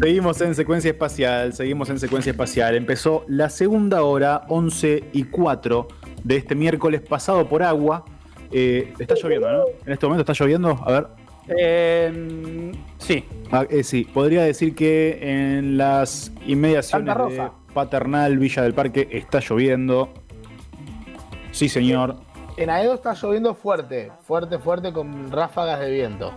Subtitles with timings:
[0.00, 2.74] Seguimos en secuencia espacial, seguimos en secuencia espacial.
[2.74, 5.88] Empezó la segunda hora, 11 y 4
[6.24, 8.06] de este miércoles pasado por agua.
[8.50, 9.64] Eh, está lloviendo, ¿no?
[9.84, 10.70] En este momento está lloviendo.
[10.86, 11.06] A ver.
[11.48, 13.26] Eh, sí.
[13.52, 19.40] Ah, eh, sí, podría decir que en las inmediaciones de Paternal, Villa del Parque, está
[19.40, 20.14] lloviendo.
[21.52, 22.16] Sí, señor.
[22.56, 26.32] En Aedo está lloviendo fuerte, fuerte, fuerte, con ráfagas de viento.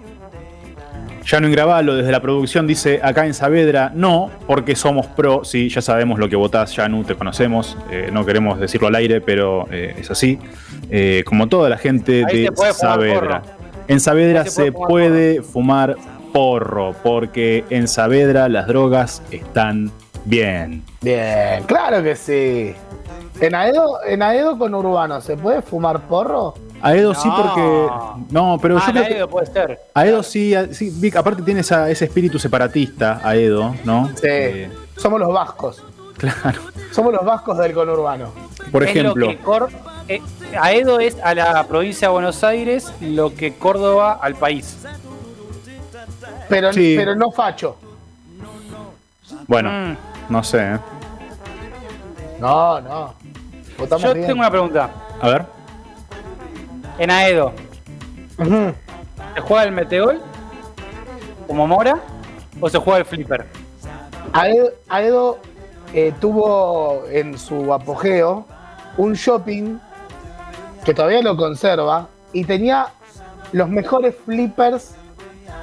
[1.25, 5.43] Llano Ingravalo desde la producción dice acá en Saavedra no, porque somos pro.
[5.45, 7.77] Sí, ya sabemos lo que votás, Yanu, te conocemos.
[7.89, 10.37] Eh, no queremos decirlo al aire, pero eh, es así.
[10.89, 13.41] Eh, como toda la gente de Saavedra.
[13.87, 15.95] En Saavedra se, puede, fumar
[16.33, 19.91] porro, porque en Saavedra las drogas están
[20.25, 20.83] bien.
[21.01, 22.73] Bien, claro que sí.
[23.39, 26.53] En Aedo, en Aedo con Urbano, ¿se puede fumar porro?
[26.83, 27.87] Aedo sí porque.
[28.29, 29.31] No, pero Ah, yo creo Aedo que.
[29.31, 29.79] puede ser.
[29.93, 34.09] Aedo sí, a- sí, Vic, aparte tiene esa- ese espíritu separatista, Aedo, ¿no?
[34.09, 34.21] Sí.
[34.23, 35.81] Eh, Somos los vascos.
[36.17, 36.61] claro.
[36.91, 38.31] Somos los vascos del conurbano.
[38.71, 39.69] Por ejemplo, Cor-
[40.07, 40.21] eh,
[40.61, 44.77] Aedo es a la provincia de Buenos Aires lo que Córdoba al país.
[46.49, 46.93] Pero, Sí.
[46.97, 47.77] pero no facho.
[49.47, 49.97] bueno, Mm.
[50.29, 50.73] no sé.
[50.73, 50.79] ¿eh?
[52.39, 53.13] No, no.
[53.77, 54.27] Votamos Yo bien.
[54.27, 54.89] tengo una pregunta.
[55.21, 55.45] A ver.
[56.97, 57.53] En Aedo.
[59.35, 60.19] ¿se juega el meteor
[61.47, 61.99] como Mora
[62.59, 63.45] o se juega el flipper?
[64.33, 65.39] Aedo, Aedo,
[65.93, 68.45] eh, tuvo en su apogeo
[68.97, 69.77] un shopping
[70.85, 72.87] que todavía lo conserva y tenía
[73.51, 74.95] los mejores flippers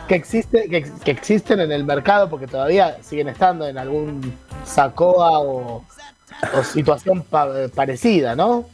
[0.08, 4.36] que, existe, que, ex- que existen en el mercado porque todavía siguen estando en algún
[4.64, 5.84] Sacoa o,
[6.54, 8.64] o situación pa- parecida, ¿no?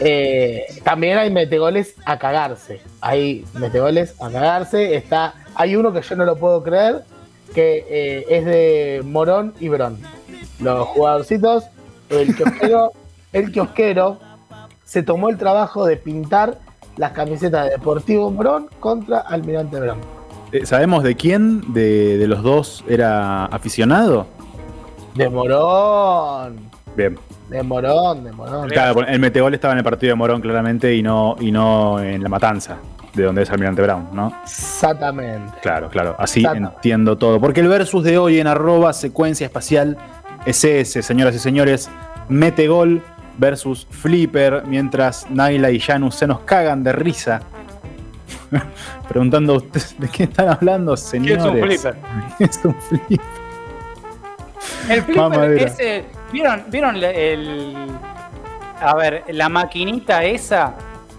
[0.00, 2.80] Eh, también hay metegoles a cagarse.
[3.00, 4.94] Hay metegoles a cagarse.
[4.94, 7.04] Está, hay uno que yo no lo puedo creer,
[7.54, 9.98] que eh, es de Morón y Brón.
[10.60, 11.64] Los jugadorcitos,
[12.10, 12.92] el kiosquero,
[13.32, 14.18] el kiosquero
[14.84, 16.58] se tomó el trabajo de pintar
[16.96, 19.98] las camisetas de Deportivo Morón contra Almirante Brón.
[20.52, 24.26] Eh, ¿Sabemos de quién de, de los dos era aficionado?
[25.14, 27.18] De Morón, Bien.
[27.48, 28.68] De Morón, de Morón.
[28.68, 32.22] Claro, el Metegol estaba en el partido de Morón claramente y no, y no en
[32.22, 32.76] la matanza,
[33.14, 34.32] de donde es Almirante Brown, ¿no?
[34.42, 35.52] Exactamente.
[35.62, 36.16] Claro, claro.
[36.18, 37.40] Así entiendo todo.
[37.40, 39.96] Porque el versus de hoy en arroba secuencia espacial
[40.44, 41.88] es ese, señoras y señores.
[42.28, 43.02] Metegol
[43.38, 47.42] versus Flipper, mientras Naila y Janus se nos cagan de risa.
[49.08, 51.38] Preguntando a ustedes de qué están hablando, ¿Qué señores.
[51.38, 51.96] es un flipper?
[52.38, 53.20] ¿Qué es un flipper?
[54.88, 55.64] El flipper Mamadera.
[55.66, 57.74] es el- ¿Vieron, ¿Vieron la- el.
[58.80, 60.74] A ver, la maquinita esa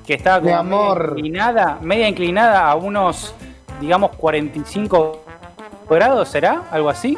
[0.06, 1.00] que estaba como amor.
[1.00, 3.34] media inclinada, media inclinada a unos,
[3.81, 5.23] digamos, 45
[5.90, 6.63] grados, ¿será?
[6.72, 7.18] Algo así.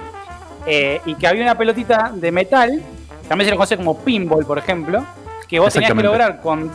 [0.66, 2.82] Eh, y que había una pelotita de metal,
[3.28, 5.04] también se lo conoce como pinball, por ejemplo,
[5.48, 6.72] que vos tenías que lograr con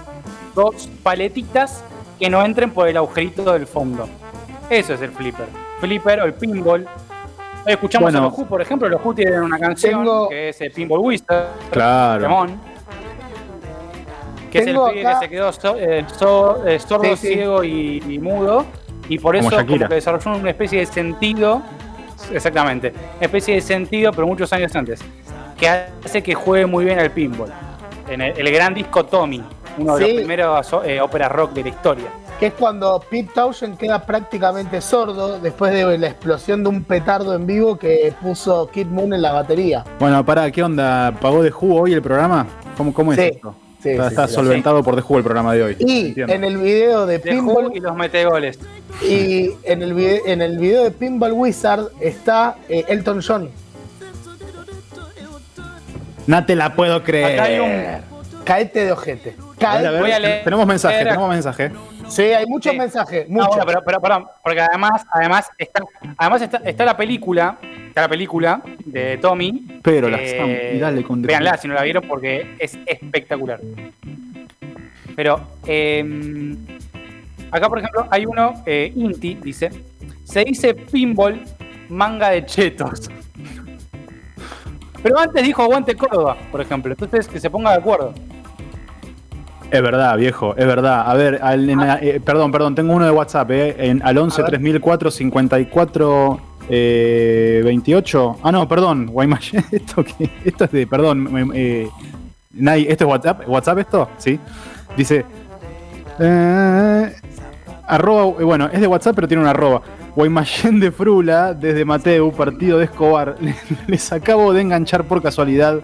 [0.54, 1.82] dos paletitas
[2.18, 4.08] que no entren por el agujerito del fondo.
[4.70, 5.46] Eso es el flipper.
[5.80, 6.86] Flipper o el pinball.
[7.66, 8.18] Escuchamos Bueno.
[8.18, 11.00] a los Who, por ejemplo, los Who tienen una canción Tengo- que es el Pinball
[11.00, 12.46] Wizard, Claro.
[14.50, 17.34] Que es el pibe acá- que se quedó so- eh, so- eh, sordo, Sí, sí.
[17.34, 18.64] ciego y, y mudo,
[19.08, 21.62] y por Como eso como que desarrolló una especie de sentido,
[22.32, 25.00] exactamente, una especie de sentido, pero muchos años antes,
[25.58, 27.50] que hace que juegue muy bien al pinball.
[28.08, 29.42] En el, el gran disco Tommy,
[29.78, 30.10] uno de Sí.
[30.12, 32.06] los primeros eh, óperas rock de la historia.
[32.38, 37.34] Que es cuando Pete Townshend queda prácticamente sordo después de la explosión de un petardo
[37.34, 39.84] en vivo que puso Kid Moon en la batería.
[40.00, 41.12] Bueno, pará, ¿qué onda?
[41.20, 42.46] ¿Pagó de jugo hoy el programa?
[42.76, 43.54] ¿Cómo, cómo es Sí, esto?
[43.82, 45.76] sí, está sí, está sí, solventado por de jugo el programa de hoy.
[45.78, 46.32] Y Entiendo.
[46.32, 48.58] en el video de Pinball y los metegoles.
[49.02, 53.48] y en el video, en el video de Pinball Wizard está eh, Elton John.
[56.26, 57.38] No te la puedo creer.
[57.38, 58.14] Acá hay un-
[58.44, 59.36] Caete de ojete.
[59.60, 59.90] A ver, a Caete.
[59.90, 61.70] ver, Voy a leer- tenemos mensaje, Era- tenemos mensaje.
[62.08, 62.78] Sí, hay muchos Sí.
[62.78, 63.56] mensajes, No, muchos.
[63.56, 65.82] bueno, pero, pero, perdón, porque además, además está,
[66.18, 67.56] además está, está la película,
[67.88, 69.80] está la película de Tommy.
[69.82, 73.60] Pero la eh, y dale con Véanla si no la vieron porque es espectacular.
[75.16, 76.56] Pero eh,
[77.50, 79.70] acá, por ejemplo, hay uno, eh, Inti, dice,
[80.24, 81.42] se dice pinball
[81.88, 83.10] manga de chetos.
[85.02, 86.92] Pero antes dijo aguante Córdoba, por ejemplo.
[86.92, 88.14] Entonces, que se ponga de acuerdo.
[89.74, 91.02] Es verdad, viejo, es verdad.
[91.10, 94.40] A ver, al- en eh, perdón, perdón, tengo uno de WhatsApp, eh, en, al 11
[94.40, 94.50] A ver.
[94.52, 98.36] 3004 54 eh, 28.
[98.44, 101.88] Ah, no, perdón, Guaymallén, esto, que- esto es de, perdón, eh,
[102.52, 103.48] Nay, ¿esto es WhatsApp?
[103.48, 104.08] ¿WhatsApp esto?
[104.16, 104.38] Sí.
[104.96, 105.24] Dice,
[106.20, 107.12] eh,
[107.88, 109.82] arroba, eh, bueno, es de WhatsApp, pero tiene una arroba.
[110.14, 113.34] Guaymallén de Frula, desde Mateu, partido de Escobar.
[113.88, 115.80] Les acabo de enganchar por casualidad.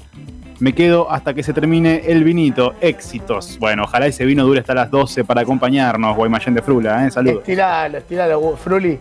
[0.61, 2.75] Me quedo hasta que se termine el vinito.
[2.81, 3.59] Éxitos.
[3.59, 7.07] Bueno, ojalá ese vino dure hasta las 12 para acompañarnos, Guaymallén de Frula.
[7.07, 7.11] ¿eh?
[7.11, 7.39] Saludos.
[7.39, 8.99] Estiralo, estiralo, Fruli.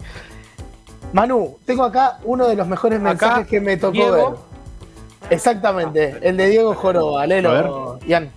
[1.12, 4.32] Manu, tengo acá uno de los mejores mensajes que me tocó Diego.
[4.32, 5.32] ver.
[5.32, 7.24] Exactamente, el de Diego Joroba.
[7.24, 8.32] A Lelo, Ian.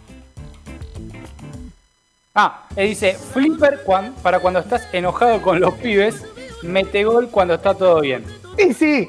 [2.34, 6.24] Ah, él dice, flipper cuan- para cuando estás enojado con los pibes,
[6.62, 8.24] mete gol cuando está todo bien.
[8.58, 9.08] ¡Y sí!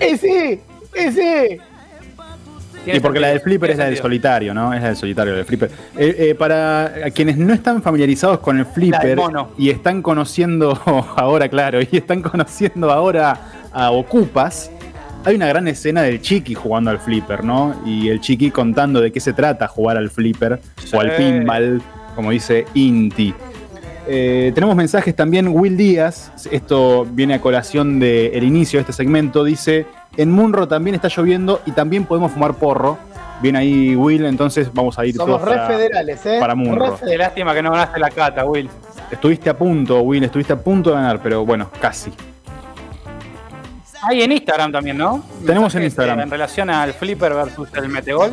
[0.00, 0.60] ¡Y sí!
[0.96, 1.58] ¡Y sí!
[2.96, 4.72] Y porque la del flipper es la del solitario, ¿no?
[4.72, 5.70] Es la del solitario, la del flipper.
[5.96, 9.18] Eh, eh, para quienes no están familiarizados con el flipper
[9.56, 10.78] y están conociendo
[11.16, 13.38] ahora, claro, y están conociendo ahora
[13.72, 14.70] a Ocupas,
[15.24, 17.74] hay una gran escena del Chiqui jugando al flipper, ¿no?
[17.84, 20.60] Y el Chiqui contando de qué se trata jugar al flipper
[20.92, 21.82] o al pinball,
[22.14, 23.34] como dice Inti.
[24.10, 25.48] Eh, tenemos mensajes también.
[25.48, 30.94] Will Díaz, esto viene a colación del inicio de este segmento, dice: En Munro también
[30.94, 32.96] está lloviendo y también podemos fumar porro.
[33.42, 36.38] Viene ahí Will, entonces vamos a ir Somos todos re para- federales, ¿eh?
[36.40, 36.90] para Munro.
[36.90, 37.18] Re federales.
[37.28, 38.68] lástima que no ganaste la cata, Will.
[39.10, 42.10] Estuviste a punto, Will, estuviste a punto de ganar, pero bueno, casi.
[44.02, 45.22] Hay en Instagram también, ¿no?
[45.44, 46.20] Tenemos en Instagram.
[46.20, 48.32] eh, En relación al flipper versus el metegol.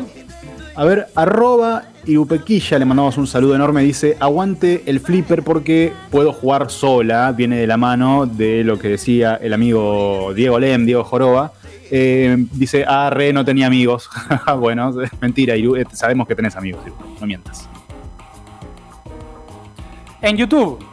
[0.76, 3.82] A ver, arroba Irupequilla, le mandamos un saludo enorme.
[3.82, 7.32] Dice: Aguante el flipper porque puedo jugar sola.
[7.32, 11.52] Viene de la mano de lo que decía el amigo Diego Lem, Diego Joroba.
[11.90, 14.10] Eh, dice: Ah, re, no tenía amigos.
[14.58, 17.68] bueno, es mentira, Iru, eh, sabemos que tenés amigos, Iru, no mientas.
[20.20, 20.84] En YouTube,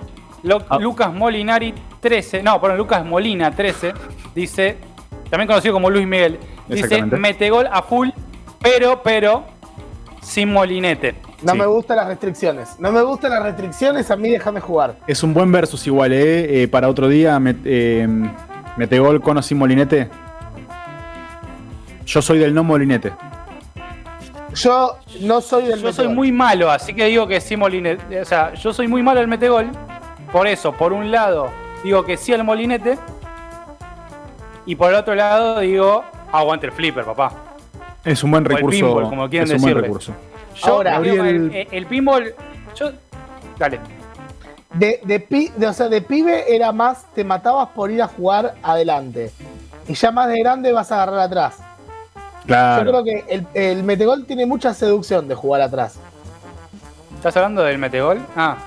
[0.43, 0.77] Lo- Ah.
[0.79, 3.93] Lucas Molinari 13, no, perdón, Lucas Molina 13,
[4.35, 4.77] dice,
[5.29, 6.37] también conocido como Luis Miguel,
[6.67, 8.09] dice, mete gol a full,
[8.61, 9.45] pero, pero,
[10.23, 11.15] sin molinete.
[11.43, 11.59] No Sí.
[11.59, 12.79] me gustan las restricciones.
[12.79, 14.95] No me gustan las restricciones, a mí déjame jugar.
[15.05, 16.63] Es un buen versus igual, ¿eh?
[16.63, 18.07] Eh, para otro día, met- eh,
[18.77, 20.09] mete gol con o sin molinete.
[22.05, 23.11] Yo soy del no molinete.
[24.55, 28.21] Yo no soy del Yo soy muy malo, así que digo que sí molinete.
[28.21, 29.69] O sea, yo soy muy malo al metegol.
[30.31, 31.49] Por eso, por un lado,
[31.83, 32.97] digo que sí al molinete.
[34.65, 37.31] Y por el otro lado, digo, aguante el flipper, papá.
[38.03, 38.77] Es un buen O el recurso.
[38.85, 40.13] pinball, como quieran es un buen recurso.
[40.55, 42.33] Yo Ahora, digo, Gabriel- el, el pinball.
[42.75, 42.91] Yo.
[43.57, 43.79] Dale.
[44.73, 48.07] De, de, pi- de- o sea, de pibe era más, te matabas por ir a
[48.07, 49.31] jugar adelante.
[49.87, 51.57] Y ya más de grande vas a agarrar atrás.
[52.45, 52.83] Claro.
[52.83, 55.95] Yo creo que el, el metegol tiene mucha seducción de jugar atrás.
[57.15, 58.19] ¿Estás hablando del metegol?
[58.35, 58.57] Ah.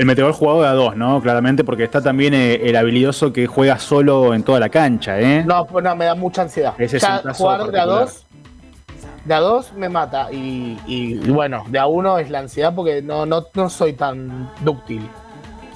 [0.00, 1.20] El metegol jugado de a dos, ¿no?
[1.20, 5.44] Claramente, porque está también eh, el habilidoso que juega solo en toda la cancha, ¿eh?
[5.44, 6.72] No, pues no, me da mucha ansiedad.
[6.78, 8.24] Ese es ya un caso jugar de a dos,
[9.26, 10.32] de a dos me mata.
[10.32, 13.92] Y, y, y bueno, de a uno es la ansiedad porque no, no, no soy
[13.92, 15.06] tan dúctil.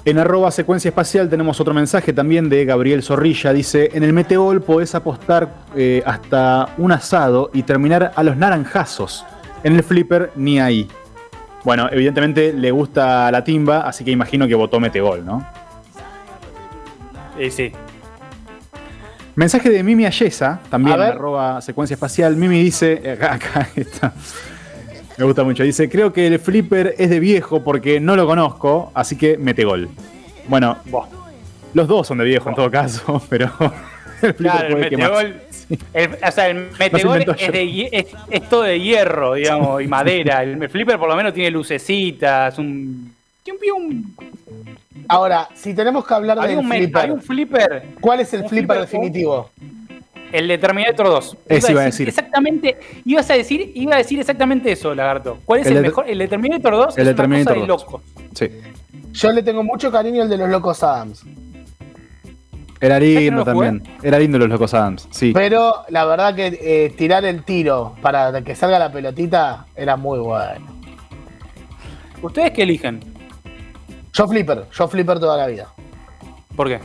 [0.06, 3.52] En arroba secuencia espacial tenemos otro mensaje también de Gabriel Zorrilla.
[3.52, 9.26] Dice, en el metegol podés apostar eh, hasta un asado y terminar a los naranjazos.
[9.64, 10.88] En el flipper ni ahí.
[11.64, 15.46] Bueno, evidentemente le gusta la timba, así que imagino que votó metegol, ¿no?
[17.38, 17.72] Y sí.
[19.34, 22.36] Mensaje de Mimi Ayesa, también arroba secuencia espacial.
[22.36, 24.12] Mimi dice, acá, acá está.
[25.16, 25.62] Me gusta mucho.
[25.62, 29.64] Dice, creo que el flipper es de viejo porque no lo conozco, así que mete
[29.64, 29.88] gol.
[30.48, 31.06] Bueno, Buah.
[31.72, 33.50] los dos son de viejo en todo caso, pero
[34.22, 35.34] el flipper Claro, el puede quemar.
[35.92, 40.42] El- o sea, el metegol es, de todo de hierro, digamos, y madera.
[40.42, 43.12] El, el flipper por lo menos tiene lucecitas, un.
[45.08, 48.78] Ahora, si tenemos que hablar del un, flipper, hay un flipper, ¿cuál es el flipper,
[48.78, 49.50] flipper, definitivo?
[50.32, 51.36] el de Terminator 2.
[51.48, 52.08] Ese iba a decir.
[52.08, 55.38] Exactamente, ibas a decir, iba a decir exactamente eso, Lagarto.
[55.44, 56.04] ¿Cuál es El el, de- mejor?
[56.08, 57.82] El de Terminator 2 el es de una Terminator cosa de 2.
[57.82, 58.02] loco.
[58.34, 58.50] Sí.
[59.12, 61.22] Yo le tengo mucho cariño al de los locos Adams.
[62.84, 63.82] Era lindo no también.
[64.02, 65.32] Era lindo los Locos Adams, sí.
[65.32, 70.18] Pero la verdad que eh, tirar el tiro para que salga la pelotita era muy
[70.18, 70.66] bueno.
[72.22, 73.00] ¿Ustedes qué eligen?
[74.12, 75.68] Yo flipper, yo flipper toda la vida.
[76.56, 76.80] ¿Por qué?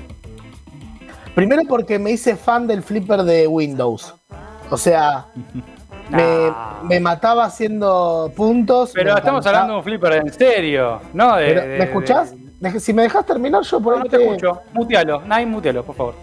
[1.35, 4.13] Primero porque me hice fan del flipper de Windows.
[4.69, 5.25] O sea,
[6.09, 6.83] me, Nah.
[6.83, 8.91] me mataba haciendo puntos.
[8.93, 11.35] Pero estamos hablando de un flipper en serio, ¿no?
[11.37, 12.31] De, ¿Me escuchás?
[12.31, 12.48] de-
[12.79, 14.61] Si me dejas terminar, yo por No, ahí no te escucho.
[14.73, 15.21] Mutealo.
[15.21, 16.15] Nadie mutealo, por favor.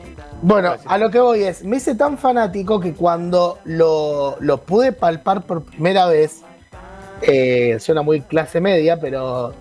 [0.43, 0.93] Bueno, Gracias.
[0.93, 5.43] a lo que voy es, me hice tan fanático que cuando lo, lo pude palpar
[5.43, 6.43] por primera vez,
[7.23, 9.55] eh, suena muy clase media, pero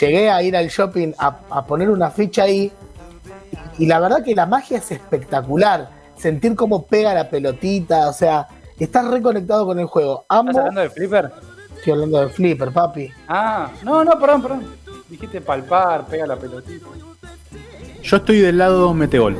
[0.00, 2.72] llegué a ir al shopping a, a poner una ficha ahí
[3.78, 5.88] y, y la verdad que la magia es espectacular.
[6.16, 10.24] Sentir cómo pega la pelotita, o sea, estás reconectado con el juego.
[10.28, 11.30] Amo, ¿Estás hablando de flipper?
[11.76, 13.08] estoy hablando de flipper, papi.
[13.28, 14.77] Ah, no, no, perdón, perdón.
[15.08, 16.86] Dijiste palpar, pega la pelotita.
[18.02, 19.36] Yo estoy del lado Metegol.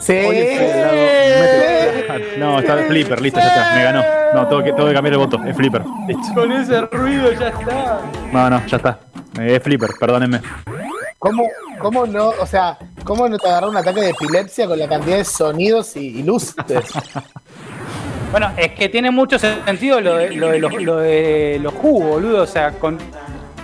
[0.00, 0.12] Sí.
[0.12, 2.38] Hoy estoy del lado Metegol.
[2.38, 4.02] No, está Flipper, listo, ya está, me ganó.
[4.34, 5.82] No, tengo que, tengo que cambiar el voto, es Flipper.
[6.08, 6.34] Listo.
[6.34, 8.00] Con ese ruido ya está.
[8.32, 8.98] No, no, ya está.
[9.38, 10.40] Eh, Es Flipper, perdónenme.
[11.18, 11.44] ¿Cómo,
[11.80, 12.28] ¿Cómo no?
[12.40, 15.94] O sea, ¿cómo no te agarró un ataque de epilepsia con la cantidad de sonidos
[15.96, 16.54] y, y luces?
[18.30, 22.10] Bueno, es que tiene mucho sentido lo de, lo de los, lo de los jugos,
[22.10, 22.42] boludo.
[22.42, 22.96] O sea, con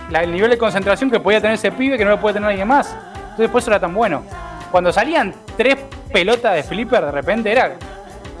[0.09, 2.49] la- el nivel de concentración que podía tener ese pibe que no lo puede tener
[2.49, 2.95] nadie más.
[3.21, 4.23] Entonces, por eso era tan bueno.
[4.71, 5.77] Cuando salían tres
[6.11, 7.73] pelotas de flipper, de repente era.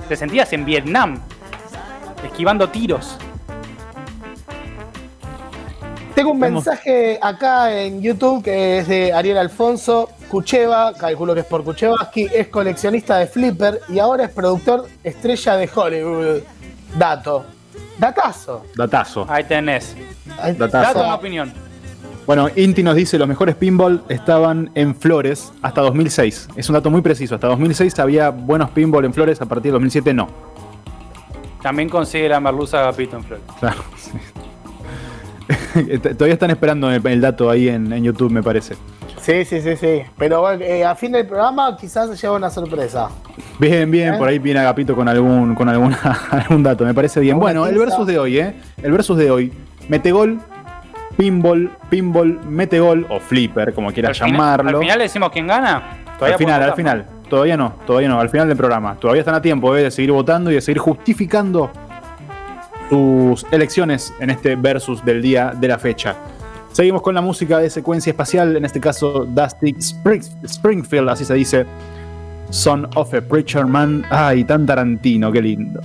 [0.09, 1.19] Te sentías en Vietnam,
[2.25, 3.17] esquivando tiros.
[6.17, 10.09] Tengo un mensaje acá en YouTube que es de Ariel Alfonso.
[10.29, 15.57] Kucheva, calculo que es por Kuchevaski, es coleccionista de Flipper y ahora es productor estrella
[15.57, 16.39] de Hollywood.
[16.97, 17.45] Dato.
[17.99, 18.65] Datazo.
[18.75, 19.27] Datazo.
[19.29, 19.95] Ahí tenés.
[20.57, 20.67] Datazo.
[20.69, 21.53] Dato, una opinión.
[22.25, 26.47] Bueno, Inti nos dice los mejores pinball estaban en Flores hasta 2006.
[26.55, 27.35] Es un dato muy preciso.
[27.35, 30.29] Hasta 2006 había buenos pinball en Flores, a partir de 2007 no.
[31.61, 33.39] También consigue la merluza Agapito en Flor.
[33.59, 34.13] Claro, sí.
[36.17, 38.75] Todavía están esperando el, el dato ahí en, en YouTube, me parece.
[39.21, 40.01] Sí, sí, sí, sí.
[40.17, 43.09] Pero eh, a fin del programa quizás se lleva una sorpresa.
[43.59, 44.17] Bien, bien, ¿Eh?
[44.17, 45.97] por ahí viene Agapito con algún, con alguna,
[46.31, 47.35] algún dato, me parece bien.
[47.35, 48.55] ¿Alguna Bueno, el versus de hoy, ¿eh?
[48.81, 49.51] El versus de hoy.
[49.89, 50.39] Metegol,
[51.17, 54.77] pinball, pinball, metegol o flipper, como quieras Al final- llamarlo.
[54.77, 55.83] Al final decimos quién gana.
[56.19, 57.05] al final, al final.
[57.29, 58.95] Todavía no, todavía no, al final del programa.
[58.95, 59.83] Todavía están a tiempo ¿eh?
[59.83, 61.69] de seguir votando y de seguir justificando
[62.89, 66.15] sus elecciones en este versus del día de la fecha.
[66.71, 71.33] Seguimos con la música de secuencia espacial, en este caso Dusty Spring- Springfield, así se
[71.33, 71.65] dice.
[72.49, 74.05] Son of a Preacher Man.
[74.09, 75.81] Ay, tan Tarantino, qué lindo.